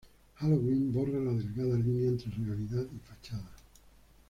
[0.39, 3.51] Halloween borra la delgada línea entre realidad y fachada.